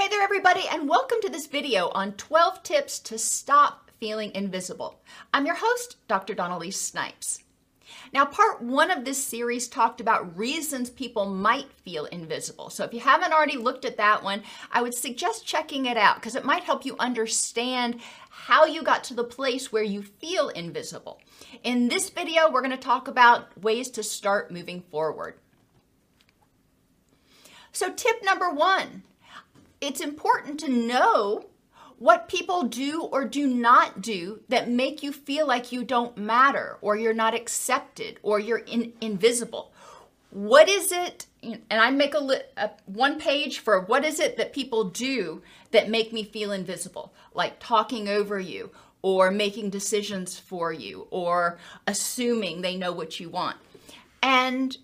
[0.00, 4.98] Hey there everybody and welcome to this video on 12 tips to stop feeling invisible.
[5.34, 6.32] I'm your host, Dr.
[6.32, 7.42] Dawn-Elise Snipes.
[8.10, 12.70] Now, part one of this series talked about reasons people might feel invisible.
[12.70, 14.42] So if you haven't already looked at that one,
[14.72, 19.04] I would suggest checking it out because it might help you understand how you got
[19.04, 21.20] to the place where you feel invisible.
[21.62, 25.34] In this video, we're going to talk about ways to start moving forward.
[27.72, 29.02] So tip number one,
[29.80, 31.46] it's important to know
[31.98, 36.78] what people do or do not do that make you feel like you don't matter
[36.80, 39.70] or you're not accepted or you're in, invisible.
[40.30, 41.26] What is it?
[41.42, 45.90] And I make a, a one page for what is it that people do that
[45.90, 48.70] make me feel invisible, like talking over you
[49.02, 53.56] or making decisions for you or assuming they know what you want.
[54.22, 54.76] And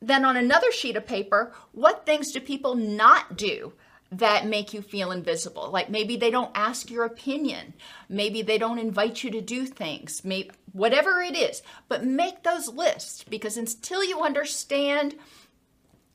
[0.00, 3.74] then on another sheet of paper, what things do people not do
[4.12, 5.70] that make you feel invisible.
[5.70, 7.72] Like maybe they don't ask your opinion.
[8.10, 10.22] Maybe they don't invite you to do things.
[10.22, 11.62] Maybe whatever it is.
[11.88, 15.14] But make those lists because until you understand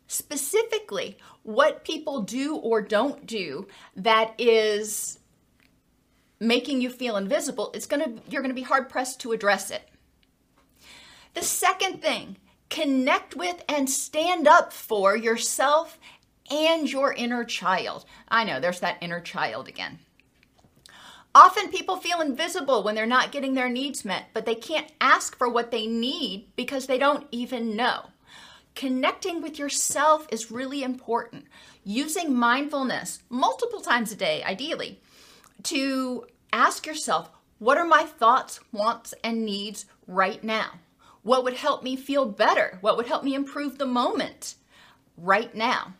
[0.06, 5.18] specifically what people do or don't do that is
[6.40, 9.72] making you feel invisible, it's going to you're going to be hard pressed to address
[9.72, 9.90] it.
[11.34, 12.38] The second thing,
[12.70, 15.98] connect with and stand up for yourself
[16.52, 18.06] and your inner child.
[18.28, 20.00] I know, there's that inner child again.
[21.36, 25.38] Often people feel invisible when they're not getting their needs met, but they can't ask
[25.38, 28.08] for what they need because they don't even know.
[28.74, 31.46] Connecting with yourself is really important.
[31.84, 35.00] Using mindfulness multiple times a day, ideally,
[35.64, 40.72] to ask yourself, what are my thoughts, wants, and needs right now?
[41.24, 42.78] What would help me feel better?
[42.82, 44.56] What would help me improve the moment
[45.18, 45.94] right now?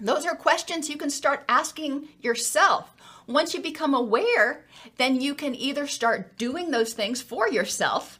[0.00, 2.94] Those are questions you can start asking yourself.
[3.26, 8.18] Once you become aware, then you can either start doing those things for yourself,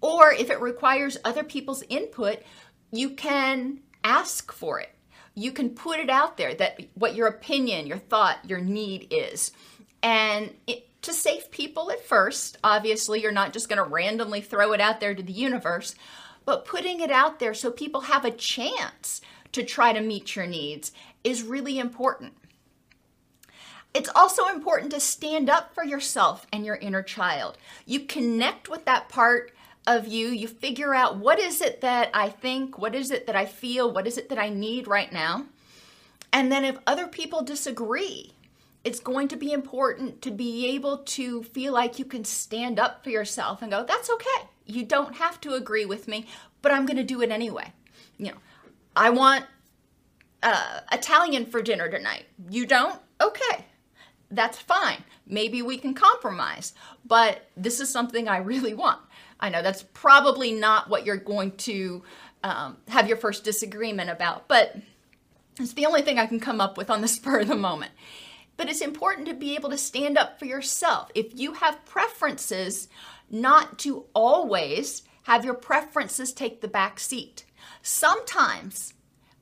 [0.00, 2.40] or if it requires other people's input,
[2.92, 4.94] you can ask for it.
[5.34, 9.50] You can put it out there that what your opinion, your thought, your need is.
[10.02, 14.72] And it, to save people at first, obviously, you're not just going to randomly throw
[14.72, 15.94] it out there to the universe,
[16.44, 19.20] but putting it out there so people have a chance
[19.54, 20.92] to try to meet your needs
[21.22, 22.34] is really important.
[23.94, 27.56] It's also important to stand up for yourself and your inner child.
[27.86, 29.52] You connect with that part
[29.86, 33.36] of you, you figure out what is it that I think, what is it that
[33.36, 35.46] I feel, what is it that I need right now.
[36.32, 38.32] And then if other people disagree,
[38.82, 43.04] it's going to be important to be able to feel like you can stand up
[43.04, 44.48] for yourself and go, that's okay.
[44.66, 46.26] You don't have to agree with me,
[46.62, 47.72] but I'm going to do it anyway.
[48.18, 48.38] You know,
[48.96, 49.44] I want
[50.42, 52.26] uh, Italian for dinner tonight.
[52.50, 53.00] You don't?
[53.20, 53.64] Okay,
[54.30, 55.02] that's fine.
[55.26, 56.74] Maybe we can compromise,
[57.04, 59.00] but this is something I really want.
[59.40, 62.02] I know that's probably not what you're going to
[62.42, 64.76] um, have your first disagreement about, but
[65.58, 67.92] it's the only thing I can come up with on the spur of the moment.
[68.56, 71.10] But it's important to be able to stand up for yourself.
[71.14, 72.88] If you have preferences,
[73.30, 77.44] not to always have your preferences take the back seat.
[77.86, 78.94] Sometimes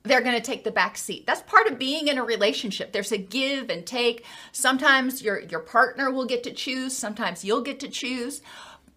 [0.03, 1.27] they're going to take the back seat.
[1.29, 2.91] That's part of being in a relationship.
[2.91, 4.25] There's a give and take.
[4.51, 8.43] Sometimes your your partner will get to choose, sometimes you'll get to choose.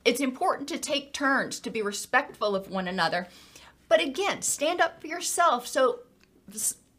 [0.03, 3.27] It's important to take turns to be respectful of one another.
[3.87, 5.67] But again, stand up for yourself.
[5.67, 5.99] So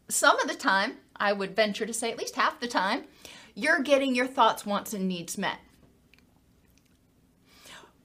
[0.07, 3.03] some of the time, I would venture to say at least half the time,
[3.55, 5.59] you're getting your thoughts, wants and needs met.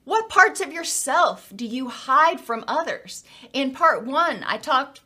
[0.05, 3.23] What parts of yourself do you hide from others?
[3.53, 5.01] In part 1, I talked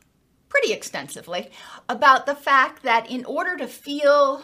[0.49, 1.51] pretty extensively
[1.87, 4.43] about the fact that in order to feel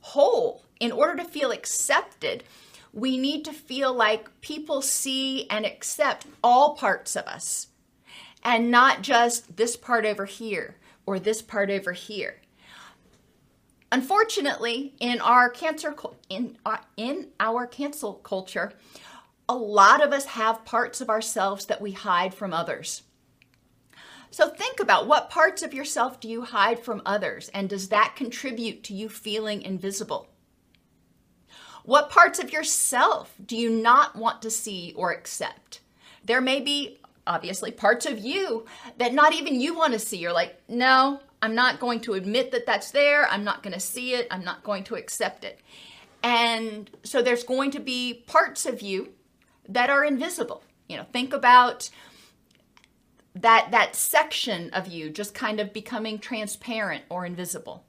[0.00, 2.44] whole, in order to feel accepted,
[2.92, 7.68] we need to feel like people see and accept all parts of us
[8.44, 10.76] and not just this part over here
[11.06, 12.40] or this part over here.
[13.90, 15.94] Unfortunately, in our cancer
[16.28, 18.72] in uh, in our cancel culture,
[19.52, 23.02] a lot of us have parts of ourselves that we hide from others.
[24.30, 28.14] So think about what parts of yourself do you hide from others, and does that
[28.16, 30.26] contribute to you feeling invisible?
[31.84, 35.80] What parts of yourself do you not want to see or accept?
[36.24, 38.64] There may be, obviously, parts of you
[38.96, 40.16] that not even you want to see.
[40.16, 43.28] You're like, no, I'm not going to admit that that's there.
[43.28, 44.28] I'm not going to see it.
[44.30, 45.60] I'm not going to accept it.
[46.22, 49.12] And so there's going to be parts of you
[49.68, 50.62] that are invisible.
[50.88, 51.90] You know, think about
[53.34, 57.84] that that section of you just kind of becoming transparent or invisible.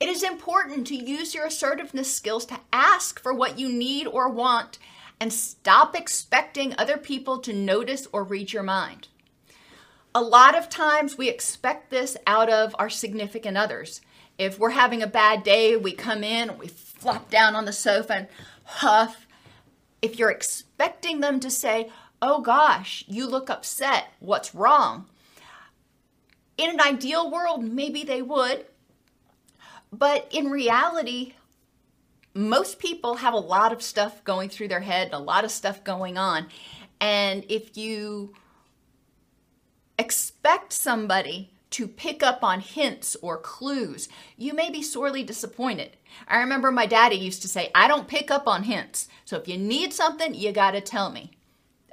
[0.00, 4.28] It is important to use your assertiveness skills to ask for what you need or
[4.28, 4.78] want
[5.20, 9.08] and stop expecting other people to notice or read your mind.
[10.14, 14.00] A lot of times we expect this out of our significant others.
[14.38, 18.14] If we're having a bad day, we come in, we flop down on the sofa
[18.14, 18.28] and
[18.64, 19.26] huff.
[20.00, 21.90] If you're expecting them to say,
[22.22, 25.06] Oh gosh, you look upset, what's wrong?
[26.56, 28.66] In an ideal world, maybe they would.
[29.92, 31.34] But in reality,
[32.34, 35.84] most people have a lot of stuff going through their head, a lot of stuff
[35.84, 36.46] going on.
[37.00, 38.34] And if you
[39.98, 45.96] expect somebody to pick up on hints or clues, you may be sorely disappointed.
[46.26, 49.08] I remember my daddy used to say, I don't pick up on hints.
[49.24, 51.32] So if you need something, you got to tell me.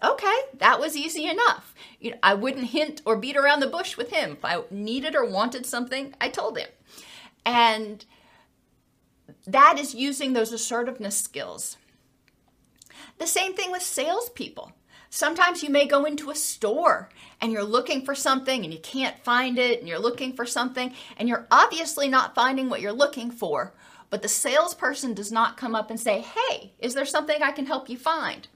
[0.03, 1.73] Okay, that was easy enough.
[1.99, 4.33] You know, I wouldn't hint or beat around the bush with him.
[4.33, 6.67] If I needed or wanted something, I told him.
[7.45, 8.05] And
[9.47, 11.77] that is using those assertiveness skills.
[13.17, 14.73] The same thing with salespeople.
[15.15, 17.07] Sometimes you may go into a store
[17.39, 20.93] and you're looking for something and you can't find it, and you're looking for something
[21.15, 23.73] and you're obviously not finding what you're looking for,
[24.09, 27.65] but the salesperson does not come up and say, Hey, is there something I can
[27.65, 28.49] help you find?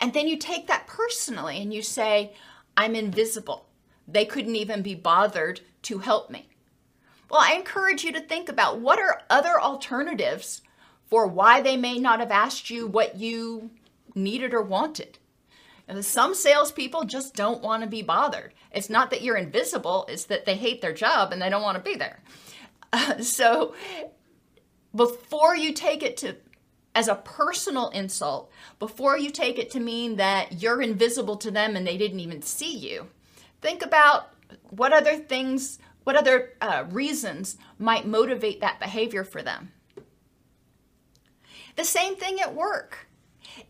[0.00, 2.34] And then you take that personally and you say,
[2.76, 3.68] I'm invisible.
[4.08, 6.48] They couldn't even be bothered to help me.
[7.30, 10.60] Well, I encourage you to think about what are other alternatives
[11.08, 13.70] for why they may not have asked you what you
[14.16, 15.18] needed or wanted.
[16.04, 18.54] Some salespeople just don't want to be bothered.
[18.72, 21.76] It's not that you're invisible, it's that they hate their job and they don't want
[21.76, 22.20] to be there.
[22.92, 23.74] Uh, so
[24.94, 26.36] before you take it to
[26.94, 31.76] as a personal insult before you take it to mean that you're invisible to them
[31.76, 33.08] and they didn't even see you.
[33.60, 34.30] Think about
[34.70, 39.72] what other things, what other uh, reasons might motivate that behavior for them.
[41.76, 43.03] The same thing at work.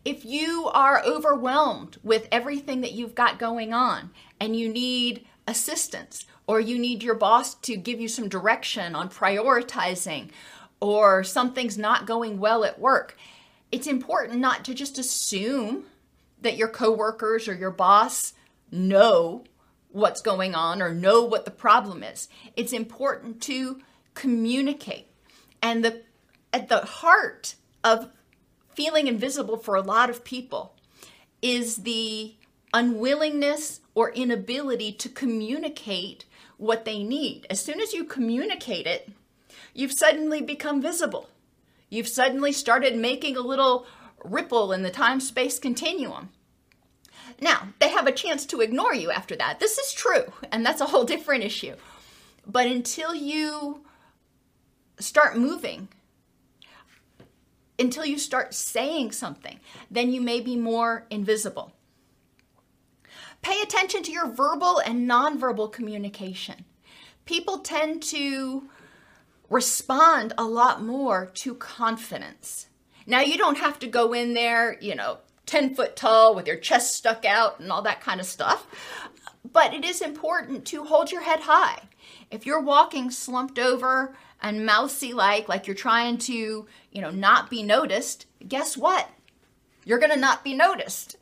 [0.03, 6.25] If you are overwhelmed with everything that you've got going on and you need assistance
[6.47, 10.29] or you need your boss to give you some direction on prioritizing
[10.79, 13.17] or something's not going well at work,
[13.71, 15.85] it's important not to just assume
[16.41, 18.33] that your coworkers or your boss
[18.71, 19.43] know
[19.89, 22.27] what's going on or know what the problem is.
[22.55, 23.81] It's important to
[24.13, 25.07] communicate.
[25.61, 26.03] And the
[26.53, 28.09] at the heart of
[28.75, 30.75] feeling invisible for a lot of people
[31.41, 32.35] is the
[32.73, 36.25] unwillingness or inability to communicate
[36.57, 37.47] what they need.
[37.49, 39.09] As soon as you communicate it,
[39.73, 41.29] you've suddenly become visible.
[41.89, 43.85] You've suddenly started making a little
[44.23, 46.29] ripple in the time space continuum.
[47.39, 49.59] Now, they have a chance to ignore you after that.
[49.59, 51.75] This is true, and that's a whole different issue.
[52.47, 53.81] But until you
[54.99, 55.89] start moving,
[57.77, 61.73] until you start saying something, then you may be more invisible.
[63.41, 66.65] Pay attention to your verbal and nonverbal communication.
[67.25, 68.69] People tend to
[69.49, 72.67] respond a lot more to confidence.
[73.05, 76.55] Now, you don't have to go in there, you know, 10 foot tall with your
[76.55, 78.65] chest stuck out and all that kind of stuff,
[79.51, 81.83] but it is important to hold your head high.
[82.31, 87.49] If you're walking slumped over and mousy like, like you're trying to, you know, not
[87.49, 89.09] be noticed, guess what?
[89.85, 91.17] You're going to not be noticed.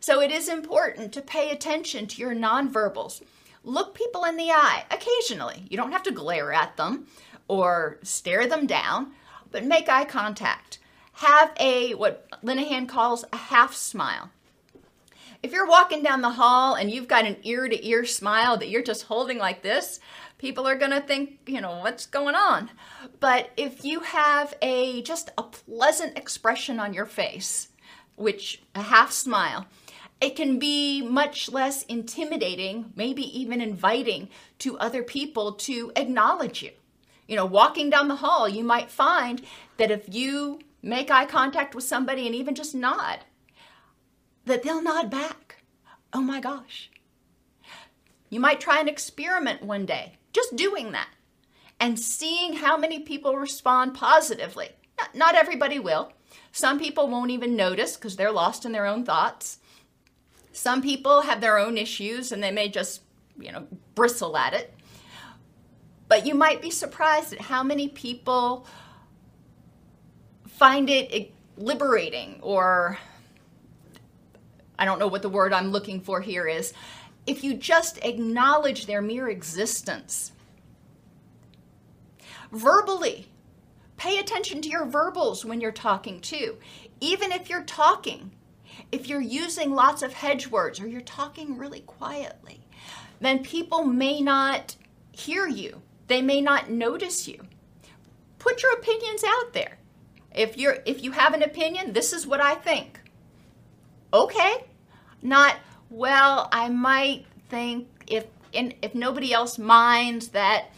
[0.00, 3.22] So it is important to pay attention to your nonverbals.
[3.62, 5.64] Look people in the eye occasionally.
[5.70, 7.06] You don't have to glare at them,
[7.48, 9.12] or stare them down,
[9.50, 10.78] but make eye contact.
[11.14, 14.30] Have a, what Linehan calls a half smile.
[15.42, 18.70] If you're walking down the hall and you've got an ear to ear smile that
[18.70, 20.00] you're just holding like this,
[20.44, 22.70] people are going to think, you know, what's going on?
[23.18, 27.68] But if you have a just a pleasant expression on your face,
[28.16, 29.64] which a half smile,
[30.20, 36.72] it can be much less intimidating, maybe even inviting to other people to acknowledge you.
[37.26, 39.40] You know, walking down the hall, you might find
[39.78, 43.20] that if you make eye contact with somebody and even just nod,
[44.44, 45.62] that they'll nod back.
[46.12, 46.90] Oh my gosh.
[48.28, 51.08] You might try an experiment one day, just doing that
[51.80, 54.68] and seeing how many people respond positively.
[55.14, 56.12] Not, everybody will.
[56.52, 59.58] Some people won't even notice because they're lost in their own thoughts.
[60.52, 63.02] Some people have their own issues and they may just,
[63.38, 64.74] you know, bristle at it.
[66.06, 68.66] But you might be surprised at how many people
[70.46, 72.98] find it liberating or
[74.78, 76.72] I don't know what the word I'm looking for here is.
[77.26, 80.32] If you just acknowledge their mere existence,
[82.52, 83.28] verbally,
[83.96, 86.58] Pay attention to your verbals when you're talking too.
[87.00, 88.32] Even if you're talking,
[88.90, 92.66] if you're using lots of hedge words or you're talking really quietly,
[93.20, 94.76] then people may not
[95.12, 95.80] hear you.
[96.08, 97.46] They may not notice you.
[98.38, 99.78] Put your opinions out there.
[100.34, 103.00] If you're if you have an opinion, this is what I think.
[104.12, 104.66] Okay?
[105.22, 105.56] Not
[105.94, 110.70] well, I might think if and if nobody else minds that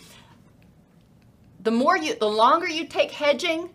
[1.61, 3.70] the more you the longer you take hedging,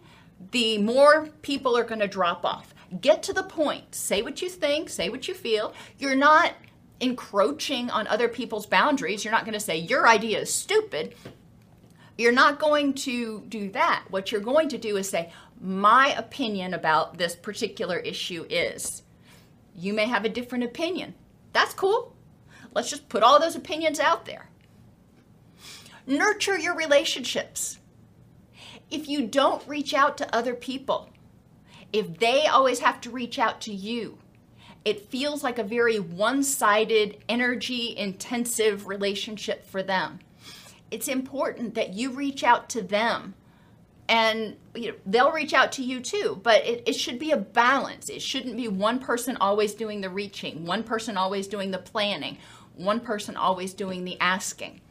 [0.51, 2.75] the more people are going to drop off.
[3.00, 3.95] Get to the point.
[3.95, 5.74] Say what you think, say what you feel.
[5.98, 6.53] You're not
[7.00, 9.25] encroaching on other people's boundaries.
[9.25, 11.15] You're not going to say your idea is stupid.
[12.19, 14.03] You're not going to do that.
[14.10, 19.01] What you're going to do is say, my opinion about this particular issue is.
[19.75, 21.15] You may have a different opinion.
[21.53, 22.15] That's cool.
[22.74, 24.50] Let's just put all those opinions out there.
[26.08, 27.79] Nurture your relationships.
[28.89, 31.10] If you don't reach out to other people,
[31.93, 34.17] if they always have to reach out to you,
[34.84, 40.20] it feels like a very one sided, energy intensive relationship for them.
[40.89, 43.36] It's important that you reach out to them
[44.12, 47.38] and you know, they'll reach out to you too but it, it should be a
[47.38, 48.10] balance.
[48.10, 52.38] It shouldn't be one person always doing the reaching one person always doing the planning
[52.75, 54.82] one person always doing the asking.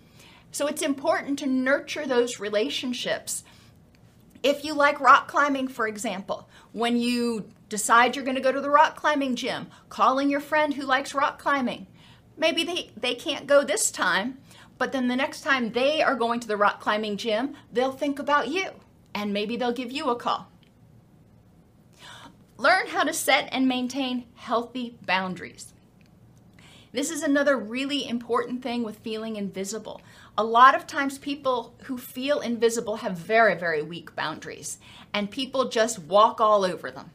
[0.52, 3.44] So it's important to nurture those relationships.
[4.42, 8.60] If you like rock climbing for example when you decide you're going to go to
[8.60, 11.86] the rock climbing gym calling your friend who likes rock climbing.
[12.38, 14.38] Maybe they, they can't go this time
[14.78, 18.18] but then the next time they are going to the rock climbing gym they'll think
[18.18, 18.70] about you
[19.14, 20.50] and maybe they'll give you a call.
[22.56, 25.72] Learn how to set and maintain healthy boundaries.
[26.92, 30.02] This is another really important thing with feeling invisible.
[30.36, 34.78] A lot of times, people who feel invisible have very, very weak boundaries,
[35.14, 37.10] and people just walk all over them.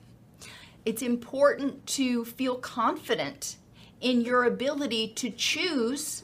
[0.85, 3.57] It's important to feel confident
[3.99, 6.23] in your ability to choose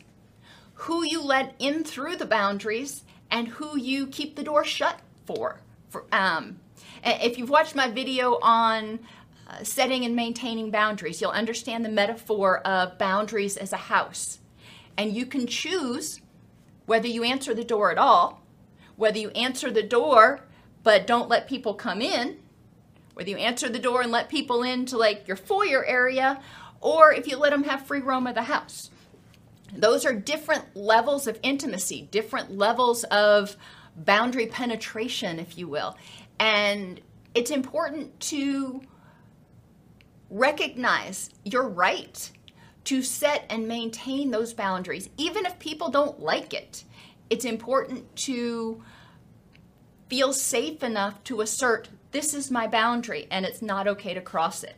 [0.74, 5.62] who you let in through the boundaries and who you keep the door shut for.
[5.90, 6.60] for um,
[7.04, 9.00] if you've watched my video on
[9.48, 14.40] uh, setting and maintaining boundaries, you'll understand the metaphor of boundaries as a house.
[14.98, 16.22] And you can choose
[16.86, 18.44] whether you answer the door at all,
[18.96, 20.42] whether you answer the door
[20.84, 22.38] but don't let people come in,
[23.14, 26.42] whether you answer the door and let people into like your foyer area,
[26.80, 28.90] or if you let them have free roam of the house.
[29.74, 33.56] Those are different levels of intimacy, different levels of
[33.96, 35.98] boundary penetration, if you will.
[36.40, 37.02] And
[37.34, 38.82] it's important to
[40.30, 42.32] recognize your right
[42.86, 46.84] to set and maintain those boundaries, even if people don't like it.
[47.30, 48.84] It's important to
[50.10, 54.64] feel safe enough to assert this is my boundary and it's not okay to cross
[54.64, 54.76] it.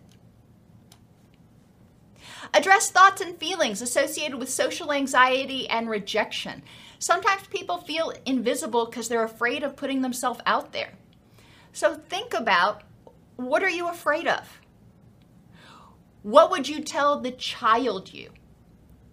[2.54, 6.62] Address thoughts and feelings associated with social anxiety and rejection.
[7.04, 10.94] Sometimes people feel invisible because they're afraid of putting themselves out there.
[11.74, 12.82] So think about
[13.36, 14.62] what are you afraid of?
[16.22, 18.30] What would you tell the child you?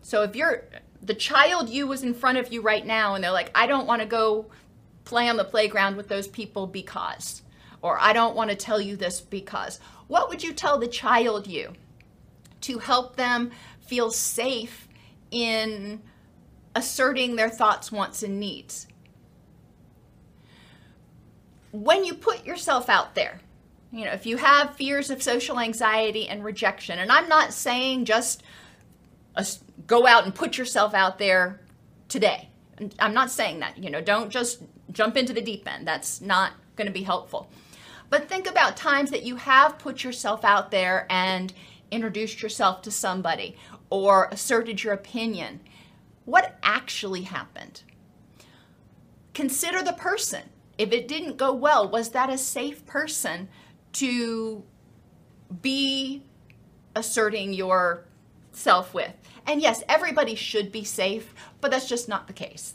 [0.02, 0.68] So if you're
[1.02, 3.88] the child you was in front of you right now and they're like, I don't
[3.88, 4.46] want to go
[5.02, 7.42] play on the playground with those people because,
[7.82, 11.48] or I don't want to tell you this because, what would you tell the child
[11.48, 11.72] you
[12.60, 14.86] to help them feel safe
[15.32, 16.02] in
[16.74, 18.86] asserting their thoughts, wants, and needs.
[21.72, 23.40] When you put yourself out there,
[23.92, 28.04] you know, if you have fears of social anxiety and rejection, and I'm not saying
[28.04, 28.42] just
[29.86, 31.60] go out and put yourself out there
[32.08, 32.48] today.
[32.98, 34.62] I'm not saying that, you know, don't just
[34.92, 35.86] jump into the deep end.
[35.86, 37.50] That's not going to be helpful.
[38.08, 41.52] But think about times that you have put yourself out there and
[41.90, 43.56] introduced yourself to somebody
[43.88, 45.60] or asserted your opinion
[46.30, 47.82] what actually happened?
[49.34, 50.42] Consider the person.
[50.78, 53.48] If it didn't go well, was that a safe person
[53.94, 54.62] to
[55.60, 56.22] be
[56.94, 59.12] asserting yourself with?
[59.46, 62.74] And yes, everybody should be safe, but that's just not the case.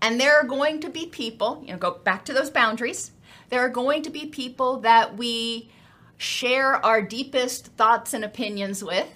[0.00, 3.12] And there are going to be people, you know, go back to those boundaries.
[3.50, 5.70] There are going to be people that we
[6.16, 9.08] share our deepest thoughts and opinions with,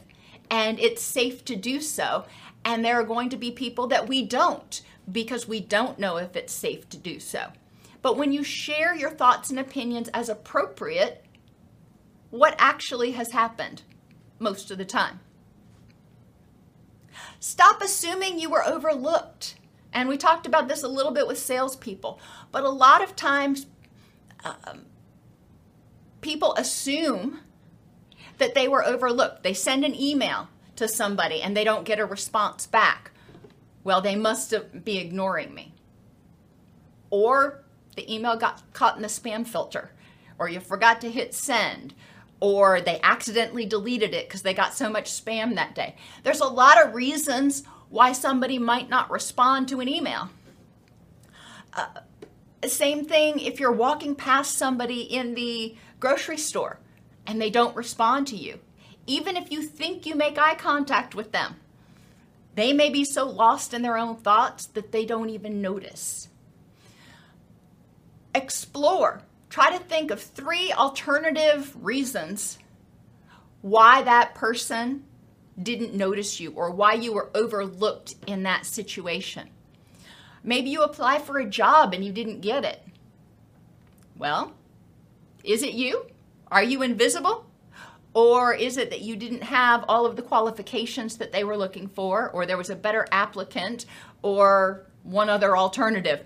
[0.51, 2.27] and it's safe to do so.
[2.67, 6.37] And there are going to be people that we don't because we don't know if
[6.37, 7.53] it's safe to do so.
[8.03, 11.25] But when you share your thoughts and opinions as appropriate,
[12.31, 13.83] what actually has happened
[14.39, 15.21] most of the time?
[17.41, 19.55] Stop assuming you were overlooked.
[19.93, 22.21] And we talked about this a little bit with salespeople,
[22.53, 23.67] but a lot of times
[24.45, 24.87] Um,
[26.21, 27.41] people assume
[28.39, 29.43] that they were overlooked.
[29.43, 33.11] They send an email to somebody and they don't get a response back.
[33.85, 34.53] Well, they must
[34.85, 35.75] be ignoring me.
[37.11, 37.65] Or
[37.95, 39.93] the email got caught in the spam filter,
[40.39, 41.95] or you forgot to hit send,
[42.41, 45.95] or they accidentally deleted it because they got so much spam that day.
[46.23, 50.31] There's a lot of reasons why somebody might not respond to an email.
[51.73, 51.87] Uh,
[52.67, 56.81] same thing if you're walking past somebody in the grocery store
[57.27, 58.59] and they don't respond to you.
[59.07, 61.57] Even if you think you make eye contact with them,
[62.55, 66.29] they may be so lost in their own thoughts that they don't even notice.
[68.35, 69.23] Explore.
[69.49, 72.59] Try to think of three alternative reasons
[73.63, 75.05] why that person
[75.63, 79.49] didn't notice you or why you were overlooked in that situation.
[80.43, 82.83] Maybe you apply for a job and you didn't get it.
[84.17, 84.53] Well,
[85.43, 86.07] is it you?
[86.51, 87.47] Are you invisible?
[88.17, 91.87] Or is it that you didn't have all of the qualifications that they were looking
[91.87, 93.85] for, or there was a better applicant,
[94.23, 96.25] or one other alternative?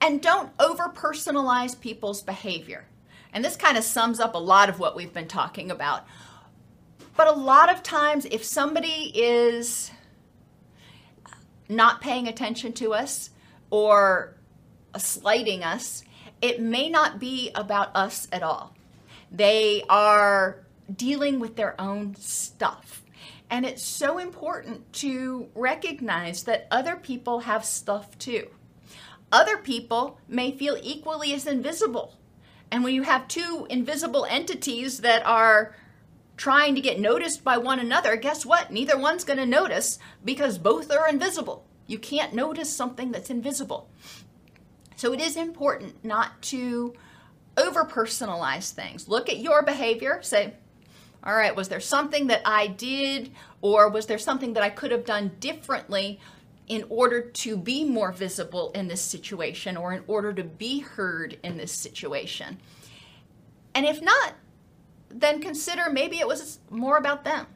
[0.00, 2.86] And don't over personalize people's behavior.
[3.34, 6.06] And this kind of sums up a lot of what we've been talking about.
[7.14, 9.90] But a lot of times, if somebody is
[11.68, 13.28] not paying attention to us
[13.68, 14.36] or
[14.96, 16.02] slighting us,
[16.40, 18.74] it may not be about us at all.
[19.30, 23.04] They are dealing with their own stuff.
[23.48, 28.48] And it's so important to recognize that other people have stuff too.
[29.32, 32.16] Other people may feel equally as invisible.
[32.70, 35.74] And when you have two invisible entities that are
[36.36, 38.70] trying to get noticed by one another, guess what?
[38.70, 41.66] Neither one's going to notice because both are invisible.
[41.86, 43.90] You can't notice something that's invisible.
[44.96, 46.94] So it is important not to
[47.60, 49.08] over personalize things.
[49.08, 50.54] Look at your behavior, say,
[51.22, 54.90] all right, was there something that I did, or was there something that I could
[54.90, 56.18] have done differently
[56.66, 61.38] in order to be more visible in this situation, or in order to be heard
[61.42, 62.58] in this situation?
[63.74, 64.34] And if not,
[65.08, 67.46] then consider maybe it was more about them.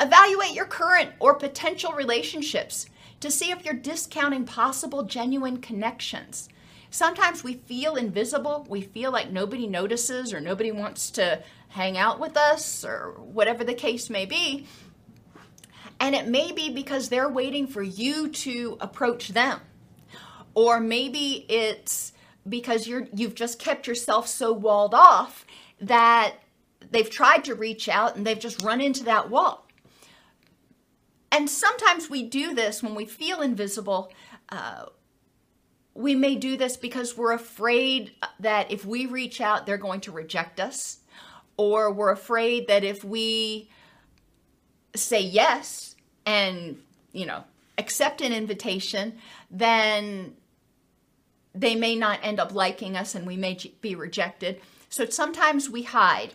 [0.00, 2.86] Evaluate your current or potential relationships
[3.20, 6.48] to see if you're discounting possible genuine connections.
[6.90, 12.18] Sometimes we feel invisible, we feel like nobody notices or nobody wants to hang out
[12.18, 14.66] with us or whatever the case may be.
[16.00, 19.60] And it may be because they're waiting for you to approach them.
[20.54, 22.12] Or maybe it's
[22.48, 25.44] because you're you've just kept yourself so walled off
[25.80, 26.36] that
[26.90, 29.66] they've tried to reach out and they've just run into that wall.
[31.30, 34.10] And sometimes we do this when we feel invisible.
[34.48, 34.86] Uh,
[35.94, 40.12] we may do this because we're afraid that if we reach out, they're going to
[40.12, 40.98] reject us,
[41.56, 43.68] or we're afraid that if we
[44.94, 46.78] say yes and,
[47.12, 47.44] you know,
[47.78, 49.18] accept an invitation,
[49.50, 50.34] then
[51.54, 54.60] they may not end up liking us and we may be rejected.
[54.88, 56.34] So sometimes we hide.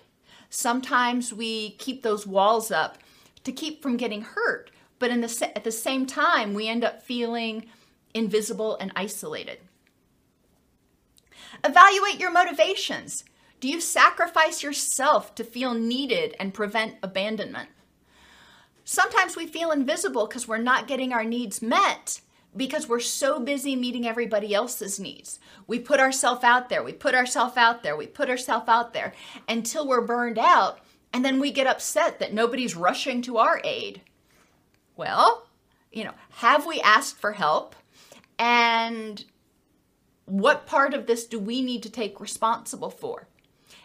[0.50, 2.98] Sometimes we keep those walls up
[3.44, 4.72] to keep from getting hurt.
[5.00, 7.66] But in the, at the same time, we end up feeling
[8.14, 9.60] invisible and isolated.
[11.64, 13.24] Evaluate your motivations.
[13.60, 17.70] Do you sacrifice yourself to feel needed and prevent abandonment?
[18.84, 22.20] Sometimes we feel invisible because we're not getting our needs met
[22.56, 25.40] because we're so busy meeting everybody else's needs.
[25.68, 29.14] We put ourselves out there, we put ourselves out there, we put ourselves out there
[29.48, 30.80] until we're burned out,
[31.12, 34.02] and then we get upset that nobody's rushing to our aid.
[34.96, 35.48] Well,
[35.92, 37.76] you know, have we asked for help?
[38.38, 39.24] And
[40.26, 43.28] what part of this do we need to take responsible for?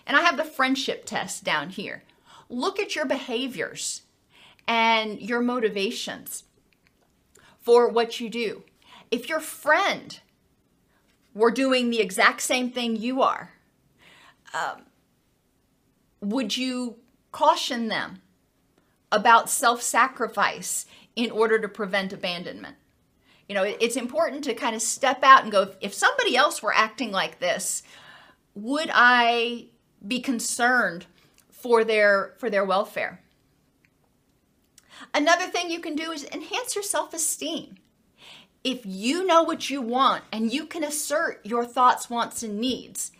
[0.06, 2.02] And I have the friendship test down here.
[2.48, 4.02] Look at your behaviors
[4.66, 6.44] and your motivations
[7.60, 8.64] for what you do.
[9.10, 10.18] If your friend
[11.34, 13.52] were doing the exact same thing you are,
[14.54, 14.82] um,
[16.20, 16.96] would you
[17.32, 18.20] caution them
[19.12, 22.76] about self sacrifice in order to prevent abandonment?
[23.48, 26.74] You know, it's important to kind of step out and go, if somebody else were
[26.74, 27.82] acting like this,
[28.54, 29.68] would I
[30.06, 31.06] be concerned
[31.50, 33.22] for their for their welfare?
[35.14, 37.76] Another thing you can do is enhance your self-esteem.
[38.64, 43.12] If you know what you want and you can assert your thoughts, wants, and needs,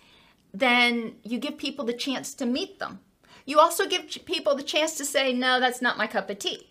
[0.53, 3.01] then you give people the chance to meet them.
[3.47, 6.69] You also give people the chance to say, no, that's not my cup of tea.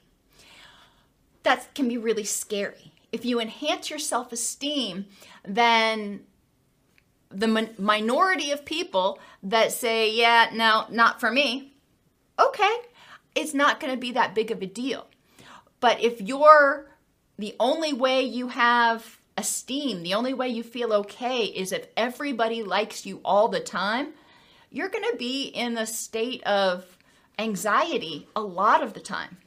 [1.43, 5.05] That can be really scary if you enhance your self esteem,
[5.43, 6.21] then
[7.29, 11.73] the min- minority of people that say, yeah, no, not for me,
[12.39, 12.75] okay,
[13.35, 15.07] it's not going to be that big of a deal.
[15.79, 16.87] But if you're
[17.37, 22.63] the only way you have esteem, the only way you feel okay is if everybody
[22.63, 24.13] likes you all the time,
[24.71, 26.97] you're going to be in a state of
[27.37, 29.37] anxiety a lot of the time.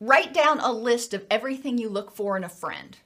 [0.00, 2.98] Write down a list of everything you look for in a friend.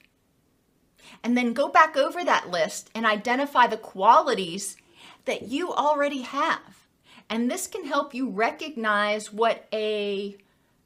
[1.23, 4.77] And then go back over that list and identify the qualities
[5.25, 6.87] that you already have.
[7.29, 10.35] And this can help you recognize what a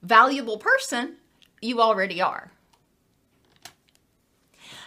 [0.04, 1.16] valuable person
[1.62, 2.52] you already are.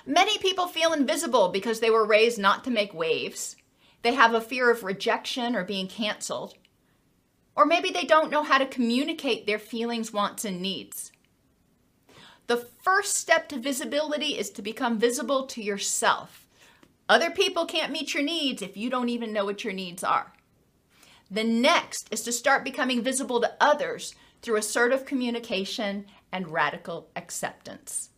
[0.06, 3.56] Many people feel invisible because they were raised not to make waves.
[4.02, 6.54] They have a fear of rejection or being canceled.
[7.58, 11.10] Or maybe they don't know how to communicate their feelings, wants, and needs.
[12.46, 16.46] The first step to visibility is to become visible to yourself.
[17.08, 20.32] Other people can't meet your needs if you don't even know what your needs are.
[21.32, 28.10] The next is to start becoming visible to others through assertive communication and radical acceptance.